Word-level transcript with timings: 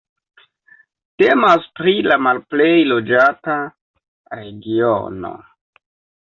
Temas 1.23 1.67
pri 1.81 1.93
la 2.07 2.17
malplej 2.29 2.71
loĝata 2.93 3.61
regiono. 4.41 5.35